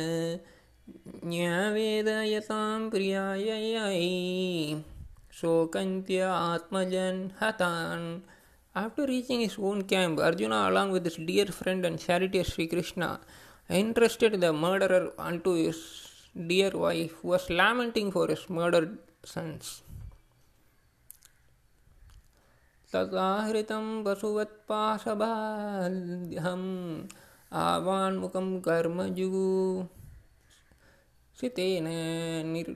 न्यावेदयतां 1.31 2.89
प्रियायै 2.89 4.01
शोकन्त्य 5.39 6.21
आत्मजन् 6.21 7.21
हतान् 7.41 8.07
After 8.77 9.05
reaching 9.07 9.39
his 9.39 9.57
own 9.57 9.83
camp, 9.83 10.19
Arjuna, 10.19 10.69
along 10.69 10.91
with 10.91 11.05
his 11.05 11.15
dear 11.15 11.45
friend 11.45 11.85
and 11.85 11.97
charioteer 11.97 12.43
Sri 12.43 12.67
Krishna, 12.67 13.21
entrusted 13.69 14.33
the 14.33 14.51
murderer 14.53 15.09
unto 15.19 15.55
his 15.55 15.81
dear 16.37 16.71
wife, 16.75 17.13
who 17.21 17.33
was 17.33 17.47
lamenting 17.51 18.11
for 18.11 18.27
his 18.29 18.45
murdered 18.49 18.93
sons. 19.25 19.63
तदाहृतं 22.93 24.03
पशुवत्पाशबाध्यम् 24.03 24.67
आवान्मुखं 27.53 28.59
कर्मजुगु 28.61 29.47
Siten 31.41 31.87
निर् 32.53 32.75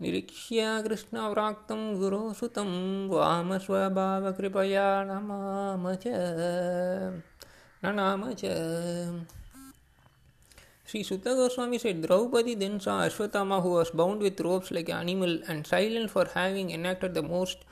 निरीक्ष्य 0.00 0.82
कृष्णव्राक्तं 0.82 2.00
गुरोसुतं 2.00 2.70
वामस्वभावकृपया 3.08 4.86
नमाम 5.04 5.94
च 5.94 6.06
ननाम 7.84 8.32
च 8.32 8.44
Sri 10.89 11.03
Sutta 11.03 11.35
Goswami 11.35 11.77
said 11.79 12.01
Draupadi 12.01 12.55
then 12.55 12.79
saw 12.79 13.01
Ashwatthama 13.05 13.61
who 13.61 13.71
was 13.71 13.89
bound 13.89 14.21
with 14.21 14.39
ropes 14.39 14.71
like 14.71 14.87
an 14.87 14.99
animal 14.99 15.37
and 15.49 15.67
silent 15.67 16.09
for 16.09 16.25
having 16.33 16.71
enacted 16.71 17.13
the 17.13 17.21
most 17.21 17.65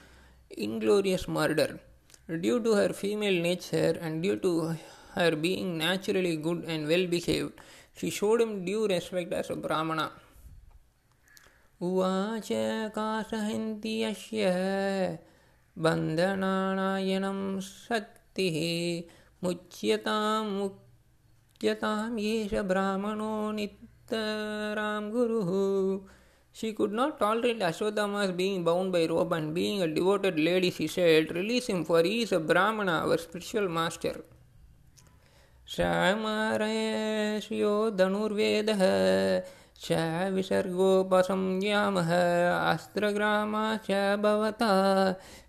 inglorious 0.49 1.25
murder. 1.25 1.79
Due 2.27 2.59
to 2.61 2.73
her 2.73 2.89
female 2.89 3.41
nature 3.41 3.97
and 4.01 4.21
due 4.21 4.35
to 4.35 4.75
her 5.13 5.31
being 5.33 5.77
naturally 5.77 6.35
good 6.35 6.65
and 6.65 6.89
well 6.89 7.07
behaved, 7.07 7.53
she 7.95 8.09
showed 8.09 8.41
him 8.41 8.65
due 8.65 8.85
respect 8.85 9.31
as 9.31 9.49
a 9.49 9.55
Brahmana. 9.55 10.11
उवाच 11.81 12.49
कासहन्ति 12.95 13.93
यस्य 14.03 14.51
बन्धनानायनं 15.83 17.39
शक्तिः 17.61 18.57
मुच्यतां 19.43 20.45
मुच्यतां 21.65 22.19
येष 22.19 22.53
ब्राह्मणो 22.69 23.51
नितरां 23.57 25.09
गुरुः 25.11 25.51
She 26.57 26.71
could 26.71 26.93
not 26.93 27.19
tolerate 27.19 27.59
Ashwatthama's 27.59 28.31
being 28.31 28.63
bound 28.63 28.93
by 28.93 29.05
rope 29.07 29.33
and 29.33 29.53
being 29.53 29.81
a 29.81 29.87
devoted 29.87 30.39
lady, 30.39 30.71
she 30.71 30.87
said, 30.87 31.35
Release 31.35 31.67
him, 31.67 31.83
for 31.83 32.01
he 32.01 32.21
is 32.21 32.31
a 32.31 32.39
Brahmana, 32.39 33.03
our 33.07 33.17
spiritual 33.17 33.67
master. 33.67 34.15
श्यामारयश्यो 35.73 37.73
धनुर्वेदः 37.99 38.81
च 39.85 39.87
विसर्गोपसंयामः 40.35 42.11
अस्त्रग्रामा 42.73 43.63
च 43.89 44.03
भवता 44.25 44.73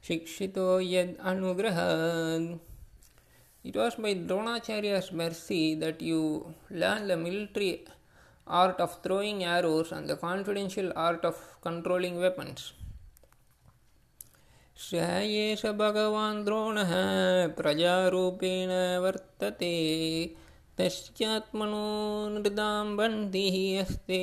शिक्षितो 0.09 0.69
यद् 0.93 1.19
अनुग्रहात् 1.33 2.66
It 3.69 3.75
was 3.75 3.97
by 3.97 4.15
Dronacharya's 4.15 5.11
mercy 5.11 5.75
that 5.75 6.01
you 6.01 6.55
learned 6.71 7.11
the 7.11 7.17
military 7.17 7.85
art 8.47 8.79
of 8.81 9.03
throwing 9.03 9.43
arrows 9.43 9.91
and 9.91 10.09
the 10.09 10.17
confidential 10.17 10.93
art 10.95 11.25
of 11.25 11.37
controlling 11.63 12.21
weapons. 12.25 12.73
स 14.79 14.95
एष 14.95 15.65
भगवान् 15.77 16.45
द्रोणः 16.45 16.91
प्रजारूपेण 17.59 18.71
वर्तते 19.03 19.75
तस्यात्मनो 20.79 21.87
नृदां 22.35 22.97
बन्धिः 22.97 23.57
अस्ते 23.83 24.21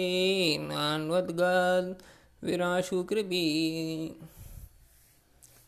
नान्वद्गाद् 0.67 1.89
विराशु 2.45 3.03
Kripi 3.11 3.45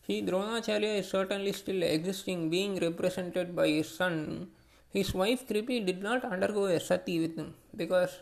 He 0.06 0.22
Dronacharya 0.22 1.00
is 1.00 1.08
certainly 1.08 1.52
still 1.52 1.82
existing, 1.82 2.48
being 2.48 2.78
represented 2.78 3.56
by 3.56 3.68
his 3.68 3.88
son. 3.88 4.48
His 4.88 5.12
wife 5.12 5.46
Kripi 5.48 5.84
did 5.84 6.02
not 6.02 6.24
undergo 6.24 6.66
a 6.66 6.78
sati 6.78 7.18
with 7.20 7.36
him 7.36 7.54
because 7.74 8.20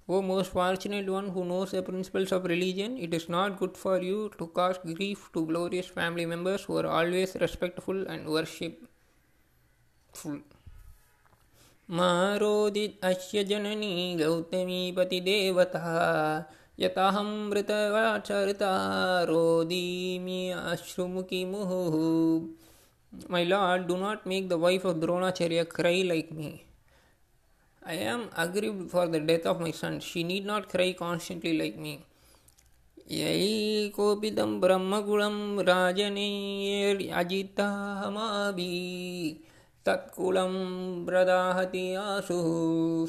O 0.10 0.22
most 0.22 0.52
fortunate 0.52 1.10
one 1.10 1.30
who 1.30 1.46
knows 1.46 1.72
the 1.72 1.82
principles 1.82 2.32
of 2.32 2.46
religion, 2.46 2.98
it 2.98 3.14
is 3.14 3.28
not 3.28 3.58
good 3.58 3.76
for 3.76 4.02
you 4.02 4.32
to 4.38 4.48
cause 4.48 4.78
grief 4.84 5.30
to 5.34 5.46
glorious 5.46 5.88
family 5.88 6.26
members 6.26 6.66
who 6.66 6.78
are 6.78 6.86
always 6.86 7.36
respectful 7.46 8.08
and 8.08 8.28
worshipful. 8.28 10.42
मारोदित् 11.98 13.04
अस्य 13.06 13.44
जननी 13.50 14.16
गौतमीपतिदेवता 14.20 15.82
यताहमृतवाचरिता 16.80 18.72
रोदीमि 19.30 20.40
अश्रुमुखिमुहुः 20.52 21.98
My 23.30 23.44
lord, 23.44 23.88
do 23.88 23.98
not 23.98 24.26
make 24.26 24.50
the 24.50 24.58
wife 24.58 24.84
of 24.84 24.98
Dronacharya 24.98 25.70
cry 25.70 26.04
like 26.06 26.32
me. 26.32 26.66
I 27.84 27.94
am 27.94 28.30
aggrieved 28.36 28.90
for 28.90 29.08
the 29.08 29.20
death 29.20 29.46
of 29.46 29.60
my 29.62 29.72
son. 29.72 30.00
She 30.00 30.24
need 30.24 30.46
not 30.46 30.70
cry 30.70 30.94
constantly 30.94 31.54
like 31.58 31.78
me. 31.78 31.94
यैकोपितं 33.12 34.52
ब्रह्मकुलं 34.62 35.36
राजनेयर्यजितामाभि 35.68 36.24
तत्कुलं 39.86 40.56
प्रदाहति 41.06 41.84
आशुः 42.04 42.48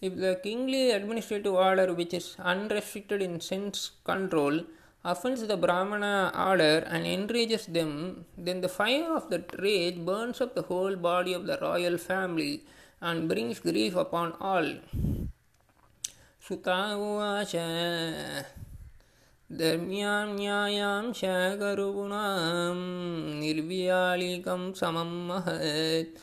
If 0.03 0.17
the 0.17 0.41
kingly 0.43 0.93
administrative 0.93 1.53
order, 1.53 1.93
which 1.93 2.15
is 2.15 2.37
unrestricted 2.39 3.21
in 3.21 3.39
sense 3.41 3.91
control, 4.03 4.61
offends 5.05 5.47
the 5.47 5.57
Brahmana 5.57 6.33
order 6.37 6.85
and 6.87 7.07
enrages 7.07 7.67
them, 7.67 8.27
then 8.37 8.61
the 8.61 8.69
fire 8.69 9.17
of 9.17 9.31
that 9.31 9.59
rage 9.59 9.99
burns 9.99 10.41
up 10.41 10.55
the 10.55 10.63
whole 10.63 10.97
body 10.97 11.33
of 11.33 11.47
the 11.47 11.59
royal 11.61 11.99
family 11.99 12.63
and 13.01 13.29
brings 13.29 13.61
grief 13.61 13.97
upon 13.97 14.33
all. 14.41 14.75
Sutta 16.47 16.97
uvacha 16.97 18.45
धर्म्यां 19.59 20.27
न्यायां 20.35 21.13
च 21.13 21.25
करुणां 21.61 22.75
निर्व्यालिकं 23.41 24.73
समं 24.81 25.11
महत् 25.29 26.21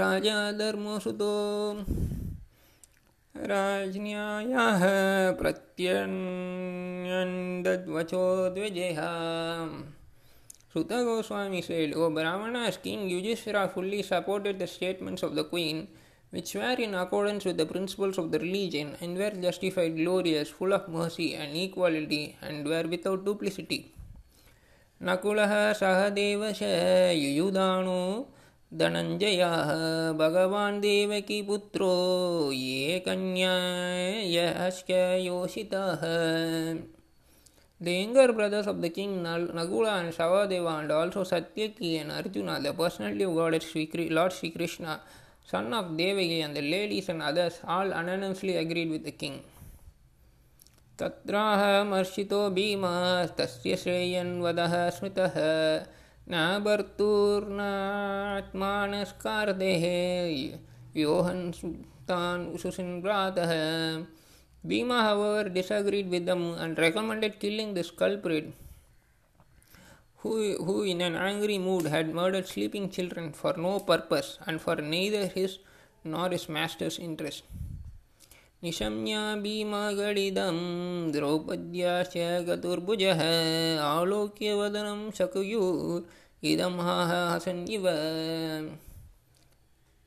राजा 0.00 0.40
धर्मसुतो 0.58 1.30
राजन्यायः 3.35 4.83
प्रत्यन्यन्दद्वचो 5.39 6.19
द्विजयः 8.49 8.99
श्रुतगोस्वामी 10.73 11.61
said 11.61 11.95
O 11.95 12.09
brahmana 12.09 12.55
king 12.83 13.11
Yudhishthira 13.11 13.63
fully 13.73 13.99
supported 14.03 14.57
the 14.59 14.65
statements 14.65 15.23
of 15.23 15.33
the 15.33 15.43
queen 15.49 15.77
which 16.33 16.55
were 16.55 16.81
in 16.81 16.93
accordance 16.95 17.47
with 17.47 17.57
the 17.57 17.63
principles 17.67 18.19
of 18.19 18.29
the 18.29 18.35
religion 18.41 18.95
and 19.03 19.17
were 19.17 19.35
justified 19.41 19.95
glorious 19.95 20.53
full 20.53 20.73
of 20.73 20.89
mercy 20.91 21.27
and 21.35 21.55
equality 21.57 22.23
and 22.43 22.67
were 22.67 22.87
without 22.87 23.25
duplicity 23.25 23.79
नकुलः 25.01 25.53
सह 25.73 26.07
देवश 26.15 26.59
धनंजय 28.75 29.43
भगवान 30.19 30.79
ये 32.51 32.99
कन्या 32.99 33.55
योषिता। 35.15 35.83
Younger 37.81 38.31
brother 38.31 38.69
of 38.69 38.77
the 38.77 38.89
king 38.95 39.13
Nakula 39.55 39.87
and 39.87 40.11
Sahadeva 40.13 40.69
and 40.69 40.91
also 40.91 41.23
Satyaki 41.67 41.93
and 41.95 42.11
Arjuna 42.11 42.47
the 42.63 42.75
personality 42.79 43.25
of 43.25 43.33
God 43.33 43.57
Shri 43.61 44.09
Lord 44.09 44.33
Shri 44.33 44.49
Krishna 44.49 44.95
son 45.51 45.73
of 45.73 45.91
Devaki 45.95 46.37
and 46.39 46.55
the 46.55 46.57
ladies 46.65 47.11
and 47.11 47.21
others 47.23 47.59
all 47.67 47.91
unanimously 47.91 48.53
agreed 48.55 48.91
with 48.91 49.03
the 49.07 49.11
king 49.19 49.37
तत्राह 50.99 51.83
मर्षितो 51.83 52.49
भीमा, 52.49 52.91
तस्य 53.37 53.75
श्रेयन 53.75 54.29
वदह 54.41 54.73
स्मितः। 54.89 55.35
Naberturnaat 56.27 58.51
manes 58.55 59.13
kardehe, 59.23 60.57
Johan 60.91 61.53
Sultan 61.53 62.51
Ususin 62.51 63.03
Brataha. 63.03 64.07
Bhima, 64.65 65.03
however, 65.03 65.49
disagreed 65.49 66.09
with 66.09 66.25
them 66.25 66.55
and 66.55 66.75
recommended 66.79 67.39
killing 67.39 67.75
the 67.75 67.83
culprit, 67.95 68.51
who 70.17 70.81
in 70.81 71.01
an 71.01 71.15
angry 71.15 71.59
mood 71.59 71.85
had 71.85 72.11
murdered 72.11 72.47
sleeping 72.47 72.89
children 72.89 73.31
for 73.31 73.53
no 73.55 73.79
purpose 73.79 74.39
and 74.47 74.59
for 74.59 74.77
neither 74.77 75.27
his 75.27 75.59
nor 76.03 76.31
his 76.31 76.49
master's 76.49 76.97
interest. 76.97 77.43
निशम्य 78.63 79.17
भीमगडिदं 79.43 80.57
द्रौपद्याश्च 81.13 82.17
गतुर्भुजः 82.47 83.21
आलोक्य 83.89 84.53
वदनं 84.61 85.09
शकुयुः 85.17 86.47
इदं 86.51 86.79
हसन्निव 86.87 87.87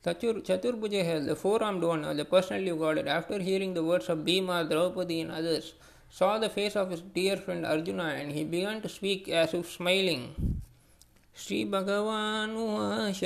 Chatur, 0.01 0.41
Chaturbhuja, 0.45 1.25
the 1.25 1.35
four-armed 1.35 1.83
one, 1.83 2.15
the 2.15 2.23
personality 2.23 2.69
of 2.69 2.79
God, 2.79 3.05
after 3.05 3.37
hearing 3.37 3.73
the 3.73 3.83
words 3.83 4.07
of 4.07 4.23
Bhima, 4.23 4.63
Draupadi 4.63 5.19
and 5.19 5.29
others, 5.29 5.73
saw 6.09 6.37
the 6.39 6.47
face 6.47 6.77
of 6.77 6.89
his 6.89 7.01
dear 7.01 7.35
friend 7.35 7.65
Arjuna 7.65 8.03
and 8.03 8.31
he 8.31 8.45
began 8.45 8.81
to 8.81 8.87
speak 8.87 9.27
as 9.27 9.53
if 9.53 9.69
smiling. 9.69 10.61
Sri 11.33 11.65
श्रीभगवानुवाच 11.65 13.19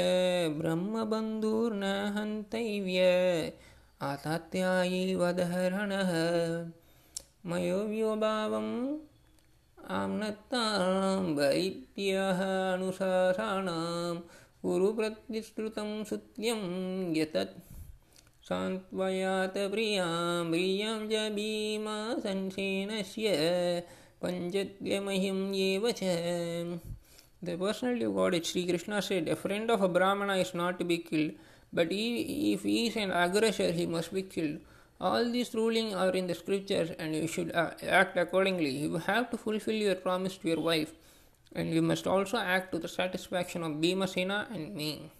ब्रह्मबन्धुर्न 0.57 1.83
हन्तव्य 2.17 2.99
आतात्यायी 4.03 5.15
वदहरणः 5.15 6.11
मयोव्योभावम् 7.49 8.73
आम्नत्तां 9.99 11.21
वैद्यः 11.37 12.39
अनुशासानाम् 12.73 14.19
गुरुप्रतिश्रुतं 14.65 15.89
सुत्यं 16.09 16.61
यतत् 17.17 17.55
सान्त्वयात 18.49 19.55
प्रियाँ 19.73 20.09
प्रियं 20.51 20.99
च 21.11 21.29
भीमासंसेनस्य 21.37 23.27
पञ्चद्यमह्यं 24.23 25.39
एव 25.69 25.85
च। 26.01 26.01
The 27.45 27.57
personality 27.57 28.05
of 28.05 28.15
God, 28.15 28.45
Sri 28.45 28.65
Krishna 28.65 29.01
said, 29.01 29.27
A 29.27 29.35
friend 29.35 29.69
of 29.69 29.81
a 29.81 29.89
Brahmana 29.89 30.35
is 30.37 30.53
not 30.53 30.79
to 30.79 30.85
be 30.85 30.97
killed, 30.99 31.33
but 31.72 31.88
if 31.90 32.62
he 32.62 32.86
is 32.86 32.96
an 32.96 33.10
aggressor, 33.10 33.72
he 33.72 33.86
must 33.86 34.12
be 34.12 34.22
killed. 34.22 34.60
All 35.00 35.30
these 35.30 35.54
rulings 35.54 35.94
are 35.94 36.10
in 36.10 36.26
the 36.26 36.34
scriptures 36.34 36.90
and 36.98 37.14
you 37.14 37.26
should 37.26 37.52
act 37.54 38.16
accordingly. 38.16 38.70
You 38.70 38.96
have 38.98 39.30
to 39.30 39.36
fulfill 39.36 39.74
your 39.74 39.94
promise 39.94 40.36
to 40.38 40.48
your 40.48 40.60
wife 40.60 40.92
and 41.54 41.70
we 41.70 41.80
must 41.80 42.06
also 42.06 42.38
act 42.38 42.72
to 42.72 42.78
the 42.78 42.88
satisfaction 42.88 43.62
of 43.62 43.72
Bhimasena 43.72 44.52
and 44.54 44.74
me. 44.74 45.10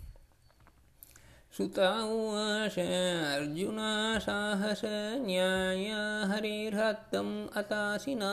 सुत 1.56 1.78
उवाच 1.78 2.78
अर्जुन 2.78 3.78
साहस 4.24 4.80
न्याय 5.24 5.86
हरिर्हत्तम् 6.30 7.30
अतासिना 7.58 8.32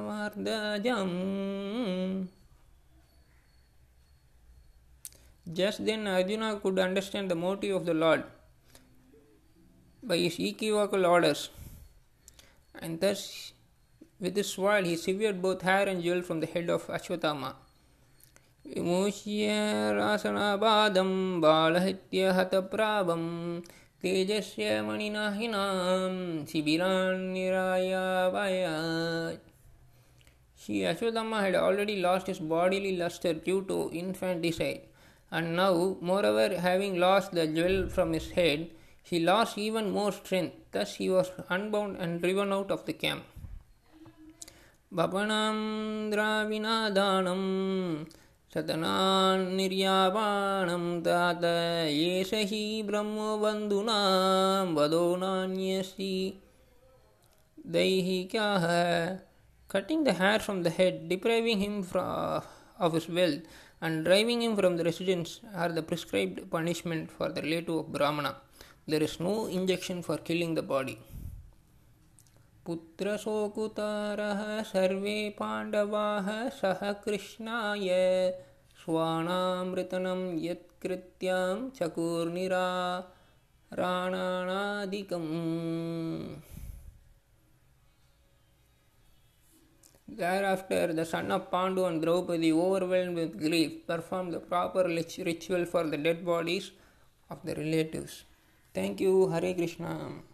मार्दजम् 0.07 1.14
Just 5.53 5.87
then 5.87 6.09
Arjuna 6.09 6.59
could 6.61 6.79
understand 6.79 7.31
the 7.31 7.37
motive 7.37 7.77
of 7.77 7.87
the 7.87 7.94
Lord 7.94 8.25
by 10.03 10.16
his 10.16 10.38
equivocal 10.40 11.07
orders, 11.07 11.51
and 12.75 13.01
thus 13.01 13.53
with 14.18 14.35
his 14.37 14.49
sword 14.49 14.87
he 14.87 14.96
severed 14.96 15.40
both 15.40 15.62
hair 15.62 15.88
and 15.88 16.03
jewel 16.03 16.22
from 16.22 16.40
the 16.40 16.46
head 16.46 16.68
of 16.68 16.88
Ashwatthama. 16.88 17.55
विमोच्य 18.66 19.49
रासनाबादं 19.96 21.11
बालहत्यहतप्रावं 21.40 23.22
तेजस्य 24.04 24.82
मणिना 24.82 25.30
हिनां 25.32 26.46
शिबिरान्निरायावायात् 26.52 29.50
She 30.64 30.82
Ashwatthama 30.82 31.42
had 31.42 31.56
already 31.56 32.02
lost 32.02 32.28
his 32.28 32.40
bodily 32.40 32.96
luster 32.96 33.34
due 33.34 33.64
to 33.64 33.90
infanticide, 33.92 34.82
and 35.32 35.56
now, 35.56 35.98
moreover, 36.02 36.60
having 36.60 37.00
lost 37.00 37.32
the 37.32 37.48
jewel 37.48 37.90
from 37.90 38.14
his 38.14 38.30
head, 38.32 38.70
he 39.02 39.20
lost 39.20 39.58
even 39.58 39.90
more 39.90 40.12
strength. 40.12 40.54
Thus, 40.72 40.96
he 40.96 41.10
was 41.10 41.32
unbound 41.50 41.98
and 41.98 42.22
driven 42.22 42.54
out 42.54 42.70
of 42.70 42.86
the 42.86 42.94
camp. 42.94 43.24
बपणां 44.94 46.12
द्राविणादानं 46.12 47.42
सतनान्निर्यापाणं 48.54 49.76
तात 51.06 51.44
एष 51.46 52.32
हि 52.50 52.64
ब्रह्मबन्धूनां 52.88 54.66
वदो 54.76 55.06
नान्यसि। 55.18 56.16
दैहिकाः 57.76 58.66
cutting 59.70 60.06
the 60.06 60.10
hair 60.20 60.40
from 60.40 60.58
the 60.64 60.68
head 60.78 60.96
depriving 61.10 61.62
him 61.62 61.76
from 61.92 62.06
of 62.86 62.94
his 62.94 63.10
wealth 63.20 63.48
and 63.84 64.04
driving 64.06 64.44
him 64.44 64.56
from 64.58 64.78
the 64.78 64.82
residence 64.90 65.34
are 65.56 65.70
the 65.72 65.80
prescribed 65.90 66.38
punishment 66.52 67.08
for 67.18 67.28
the 67.32 67.38
relative 67.48 67.74
of 67.80 67.90
brahmana 67.98 68.26
there 68.90 69.02
is 69.04 69.18
no 69.24 69.34
injunction 69.60 69.98
for 70.08 70.18
killing 70.28 70.52
the 70.58 70.60
body 70.74 70.98
पुत्रशोकुतारः 72.65 74.41
सर्वे 74.71 75.17
पाण्डवाः 75.39 76.28
सह 76.60 76.82
कृष्णाय 77.06 77.89
स्वानामृतनं 78.84 80.21
यत्कृत्यां 80.45 81.58
चकुर्निराणादिकम् 81.80 82.52
Thereafter, 90.13 90.93
the 90.93 91.06
son 91.06 91.32
of 91.32 91.50
Pandu 91.50 91.86
and 91.86 92.02
Draupadi, 92.02 92.52
overwhelmed 92.52 93.15
with 93.15 93.39
grief, 93.39 93.88
performed 93.88 94.34
the 94.34 94.41
proper 94.41 94.84
ritual 94.84 95.63
for 95.65 95.84
the 95.86 95.95
dead 95.95 96.26
bodies 96.26 96.71
of 97.30 97.38
the 97.45 97.56
relatives. 97.56 98.26
Thank 98.74 99.00
you. 99.00 99.30
Hare 99.30 99.54
Krishna. 99.54 100.31